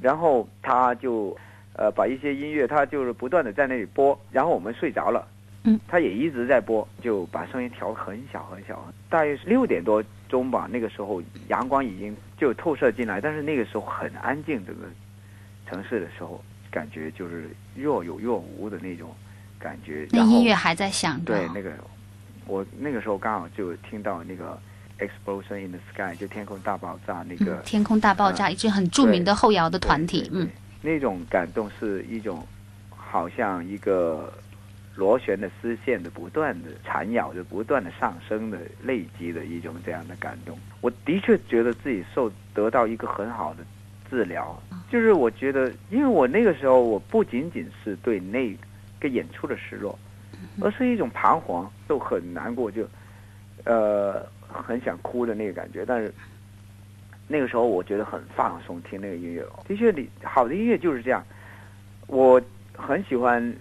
[0.00, 1.36] 然后他就
[1.74, 5.26] 呃把一些音乐，他就是不断的在那里播，然后我们睡着了。
[5.64, 10.68] 嗯，他也一直在播，就把声音调很小很小，大约是六点多钟吧。
[10.70, 14.78] 那个时候阳光已经就透射进来，但是那个时候很安静，这个
[15.68, 19.14] 城市的时候，感觉就是若有若无的那种
[19.58, 20.06] 感觉。
[20.10, 21.34] 那音乐还在响着。
[21.34, 21.72] 对，那个
[22.46, 24.58] 我那个时候刚好就听到那个
[24.98, 30.48] explosion in the sky，就天空大爆炸那个、嗯，天空大爆炸，一支很著名的后摇的团体，嗯，
[30.80, 32.46] 那种感动是一种
[32.88, 34.32] 好像一个
[34.94, 40.58] 螺旋的丝线的不断的缠绕着、不断的上升的累积的一种这样的感动。
[40.80, 43.64] 我的确觉得自己受得到一个很好的
[44.10, 48.56] 治疗，就是我觉得，因为我那个时候我不仅仅是对那
[48.98, 49.98] 个演出的失落，
[50.60, 52.86] 而是一种彷徨，就很难过，就
[53.64, 56.12] 呃很想哭的那个感觉，但是。
[57.30, 59.44] 那个时候我觉得很放松，听那个音乐。
[59.66, 61.22] 的确，你好的音乐就是这样。
[62.06, 62.40] 我
[62.74, 63.54] 很喜欢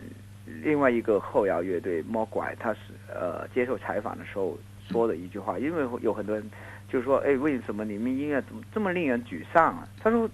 [0.63, 2.79] 另外一个后摇乐队魔拐，他是
[3.13, 4.57] 呃接受采访的时候
[4.89, 6.49] 说的一句话，因为有很多人
[6.89, 10.29] 就说：“哎，为什么你们音乐怎么这么令人沮丧啊？”他说：“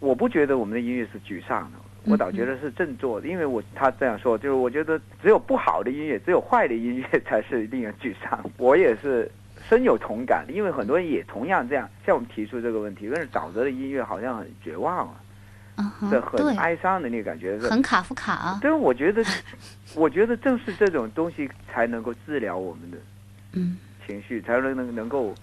[0.00, 8.44] 我不觉得我们的音乐是沮丧的，我倒觉得是振作的，因为我他这样说，就是我觉得只有不好的音乐，只有坏的音乐才是令人沮丧。
[8.58, 9.30] 我也是。”
[9.68, 13.10] 深有同感，因为很多人也同样这样向我们提出这个问题。
[13.12, 15.20] 但是沼泽的音乐好像很绝望啊，
[16.00, 18.58] 嗯这很哀伤的那个感觉，很卡夫卡啊。
[18.62, 19.24] 对，我觉得，
[19.96, 22.98] 我觉得正是这种东西才能够治疗我们的
[23.54, 23.76] 嗯
[24.06, 25.34] 情绪，才能能能够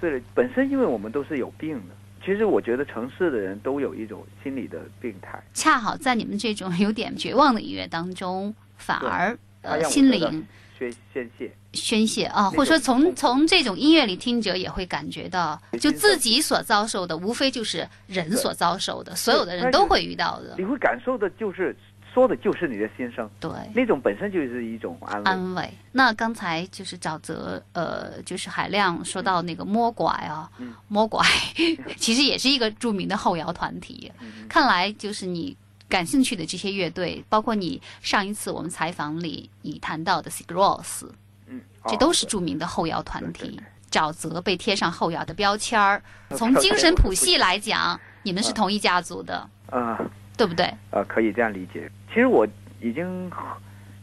[0.00, 1.94] 治本身，因为我们都是有病的。
[2.24, 5.42] 其实我觉得城市的人都有一种心理的病态。
[5.54, 10.46] 恰好在你们这种有点绝望的音乐当中，反而呃心灵
[10.78, 11.50] 宣宣泄。
[11.72, 20.56] 宣泄啊，或者说从从这种音乐里听者也会感觉到，就自己所遭受的，无非就是人所遭受的，所有的人都会遇到的。
[20.58, 21.74] 你会感受的就是
[22.12, 25.30] 说的就是你的心声，对，那种本身就是一种安慰。
[25.30, 25.70] 安慰。
[25.92, 31.24] 那刚才就是沼泽，呃，就是海亮说到那个摸拐啊，嗯、魔拐
[31.96, 34.10] 其实也是一个著名的后摇团体。
[34.20, 35.56] 嗯、看来就是你
[35.88, 41.06] 感兴趣的这些乐队，包括你上一次我们采访里你谈到的 Sigross。
[41.46, 43.60] 嗯，这都是著名的后摇团体。
[43.90, 46.00] 沼泽被贴上后摇的标签儿，
[46.36, 49.98] 从精神 谱系来讲，你们是同一家族的，啊，
[50.36, 50.72] 对不对？
[50.92, 51.90] 呃，可以这样理解。
[52.12, 52.46] 其实我
[52.80, 53.30] 已经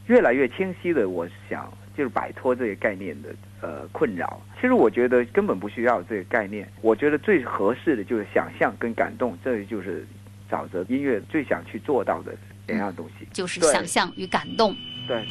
[0.08, 3.30] 越来越清晰的，我想就是摆脱这个概念的
[3.62, 4.42] 呃困扰。
[4.56, 10.08] 其实我觉得根本不需要这个概念，我觉得最合适的就是想象跟感动，这就是
[10.50, 12.34] 沼泽音乐最想去做到的
[12.68, 14.76] 两样东西，就是想象与感动。
[15.08, 15.28] 对。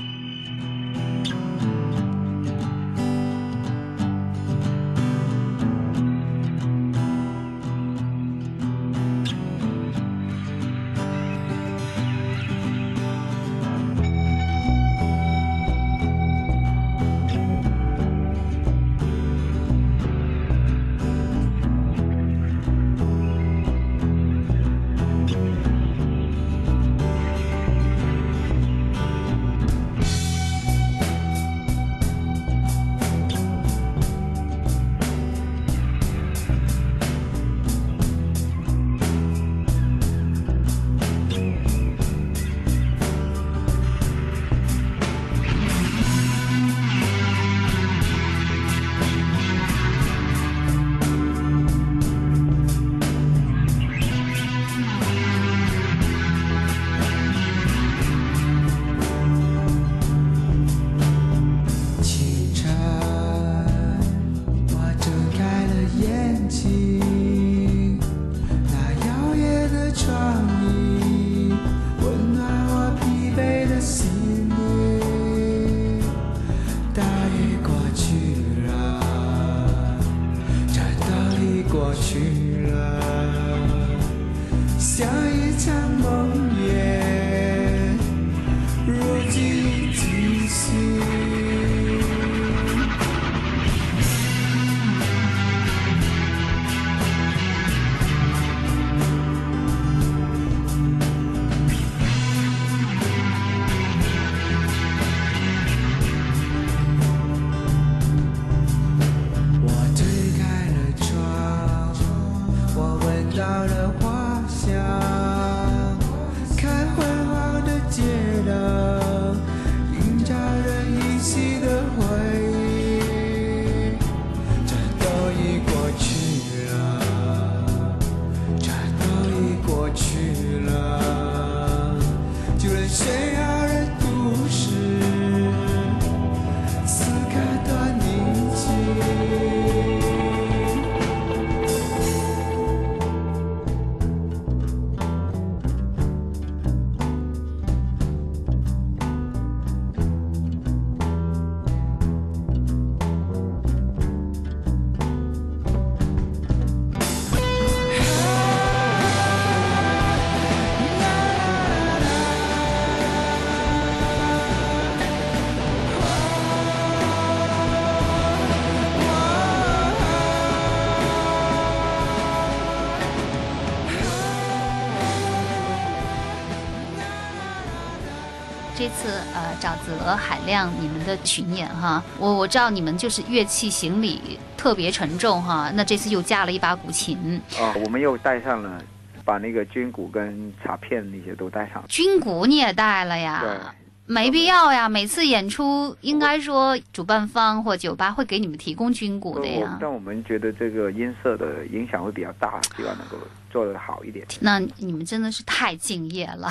[178.78, 188.78] 这次呃沼泽海亮你们的巡演哈，我我知道你们就是乐器行李特别沉重哈，那这次又加了一把古琴，啊，我们又带上了，
[189.24, 191.84] 把那个军鼓跟茶片那些都带上了。
[191.88, 193.74] 军鼓你也带了呀对呀？
[194.04, 199.78] 没必要呀，每次演出应该说主办方或酒吧会给你们提供军鼓的呀。
[199.80, 203.16] 但我们觉得这个音色的影响会比较大，希望能够
[203.50, 204.26] 做得好一点。
[204.40, 206.48] 那你们真的是太敬业了，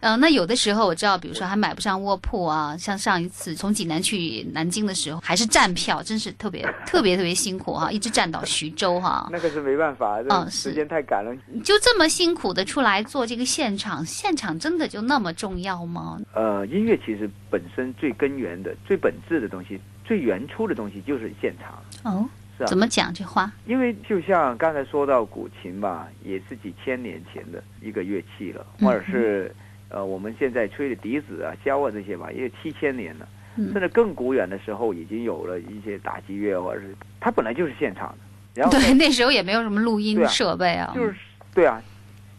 [0.00, 11.34] 嗯、 那有的时候我知道，比如说还买不上卧铺啊，像上一次从济南去南京的时候，还是站票，真是特别 特别特别辛苦哈、一直站到徐州哈、那个是没办法，这嗯时间太赶了。
[11.62, 16.20] 就这么辛苦的出来做这个现场，现场真的就那么重要吗？
[16.34, 22.28] 呃，音乐其实本身最根源的、最本质的东西、最原初的东西就是现场，哦，
[22.60, 22.78] 是啊怎。
[22.78, 23.52] 么讲这话？
[23.66, 29.54] 因为就像刚才说到古琴吧，也是几千年前的一个乐器了，嗯或者是
[29.88, 33.28] 呃我们现在吹的笛子啊、箫啊这些吧，也有七千年了。
[33.56, 38.18] 嗯甚至更古远的时候，已经有了一些打击乐，或者是它本来就是现场的。
[38.54, 40.92] 然后对，那时候也没有什么录音设备啊。
[40.94, 41.14] 就是
[41.52, 41.82] 对啊，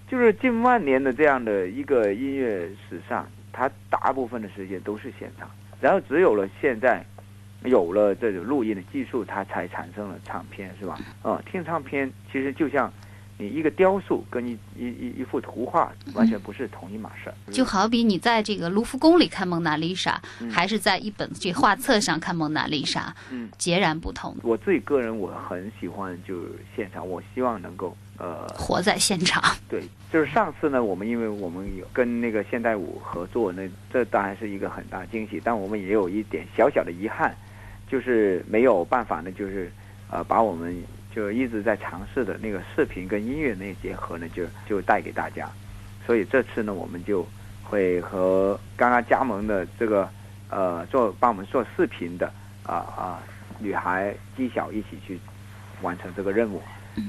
[0.09, 5.51] 就是近万年的这样的一个音乐史上，它大部分的时间都是现场，
[5.81, 7.05] 然后只有了现在
[7.63, 10.97] 有了这种录音的技术，它才产生了唱片，是吧？
[11.23, 12.91] 嗯，听唱片其实就像
[13.37, 17.35] 你一个雕塑跟一一一一幅图画完全不是同一码事儿。
[17.51, 24.35] 就好比你在这个卢浮宫里看蒙娜丽莎，嗯还是在一本这画册上看蒙娜丽莎，嗯，截然不同。
[24.43, 37.35] 我自己个人我很喜欢就是现场，我希望能够呃活在现场， 对，就是上次呢，我们因为我们有跟那个现代舞合作，那这当然是一个很大惊喜，但我们也有一点小小的遗憾，
[37.91, 39.69] 就是没有办法呢，就是
[40.09, 40.73] 呃把我们
[41.13, 45.49] 就一直在尝试的那个视频跟音乐那结合呢，就就带给大家。
[46.07, 47.27] 所以这次呢，我们就
[47.61, 50.09] 会和刚刚加盟的这个
[50.49, 52.31] 呃做帮我们做视频的
[52.63, 53.19] 啊啊、
[53.59, 55.19] 女孩姬晓一起去
[55.81, 56.61] 完成这个任务。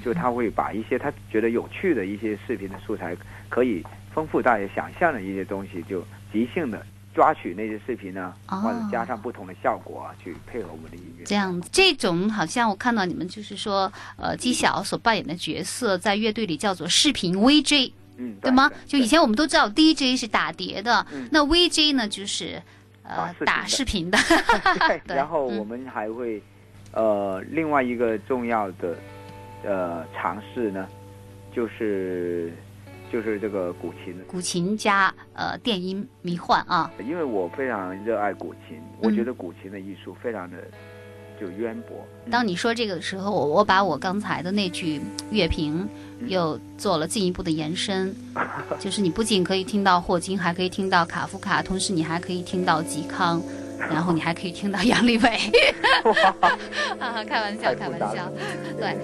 [0.04, 3.16] 就他会把一些他觉得有趣的一些视频的素材，
[3.48, 6.84] 可以丰富大家想象的一些东西，就即兴的
[7.14, 8.56] 抓取那些视频呢，哦。
[8.58, 11.24] 或者加上不同的效果啊，去配合我们的音乐。
[11.24, 18.70] 这样，这种好像我看到你们就是说，呃，姬晓所扮演的角色在乐队里叫做视频 VJ，嗯，对吗？
[18.86, 21.28] 就以前我们都知道 DJ 是打碟的，嗯。
[21.30, 22.60] 那 VJ 呢就是
[23.02, 24.18] 呃打打视视频的，
[25.06, 25.58] 然后嗯。
[25.58, 26.42] 我们还会，
[26.92, 28.96] 呃，另外一个重要的
[29.64, 30.86] 呃尝试呢，
[31.54, 32.52] 就是
[33.12, 40.56] 就是这个古琴，古琴加呃电音迷幻啊，因为我非常热爱古琴，我嗯觉得古琴的艺术非常的
[41.38, 42.06] 就渊博。
[42.30, 45.00] 当你说这个的时候，我我把我刚才的那句
[45.30, 45.86] 乐评
[46.20, 46.28] 嗯。
[46.28, 48.14] 又做了进一步的延伸，
[48.78, 53.42] 就是你不仅可以听到霍金，还可以听到卡夫卡，同时你还可以听到嵇康，
[53.90, 55.28] 然后你还可以听到杨利伟。
[57.00, 58.32] 啊，开玩笑，开玩笑。
[58.78, 58.96] 对。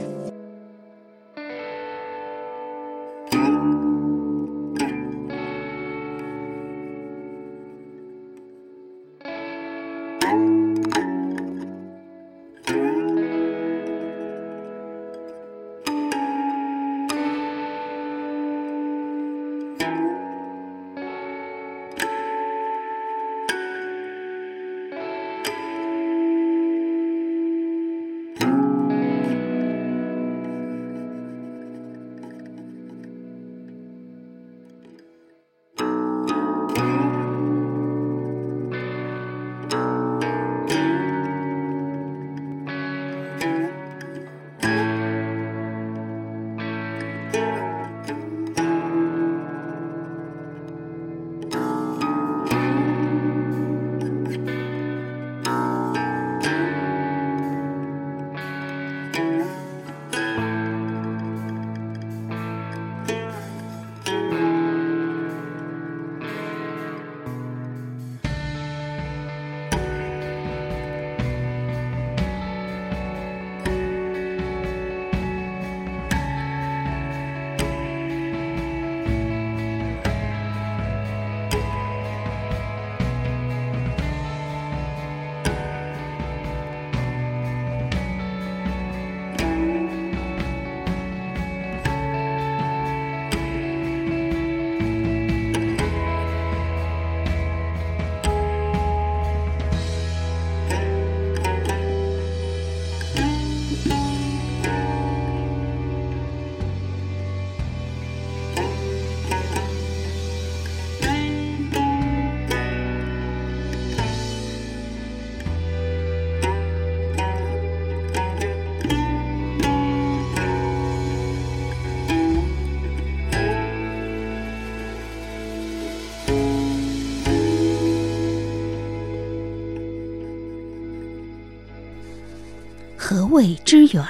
[133.10, 134.04] 何谓之远？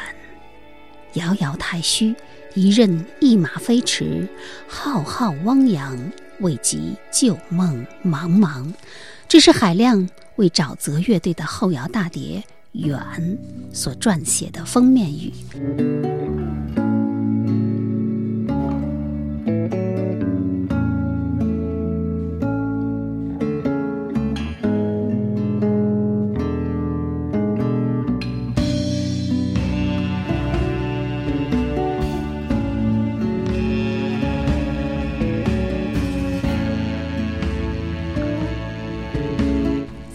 [1.13, 2.13] 遥遥太虚，
[2.55, 4.27] 一任一马飞驰，
[4.67, 5.97] 浩浩汪洋，
[6.41, 8.69] 未及旧梦茫茫。
[9.29, 12.43] 这是海亮为沼泽乐队的后摇大碟
[12.89, 12.99] 《远》
[13.73, 15.33] 所撰写的封面语。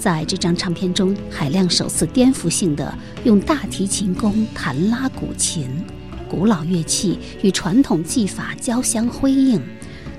[0.03, 2.93] 在这张唱片中，海亮首次颠覆性的
[3.23, 5.69] 用大提琴弓弹拉古琴，
[6.29, 9.61] 古老乐器与传统技法交相辉映，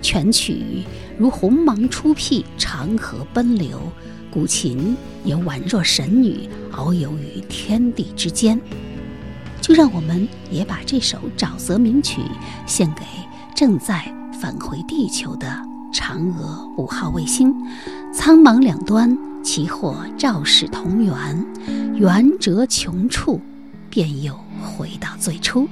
[0.01, 0.85] 全曲
[1.19, 3.79] 如鸿芒初辟，长河奔流，
[4.31, 8.59] 古琴也宛若神女遨游于天地之间。
[9.61, 12.23] 就让我们也把这首沼泽名曲
[12.65, 13.03] 献给
[13.55, 14.11] 正在
[14.41, 15.47] 返回地球的
[15.93, 17.55] 嫦娥五号卫星。
[18.15, 19.15] 苍茫两端，
[19.45, 21.47] 其或肇始同源，
[21.95, 23.39] 源折穷处，
[23.91, 25.69] 便又回到最初。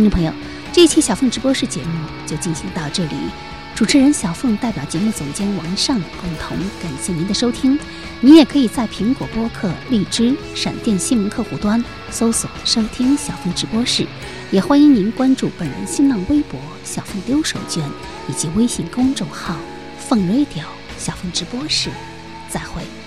[0.00, 0.32] 听众朋友，
[0.72, 3.14] 这一期小凤直播室节目就进行到这里。
[3.74, 7.78] 主持人小凤代表节目总监王尚共同感谢您的收听。
[8.22, 14.06] 您也可以在苹果播客、荔枝、闪电新闻客户端搜索收听小凤直播室，
[14.50, 17.82] 也欢迎您关注本人新浪微博“小凤丢手绢”
[18.26, 19.54] 以及微信公众号
[20.00, 20.64] “凤 radio
[20.96, 21.90] 小凤直播室”。
[22.48, 22.99] 再会。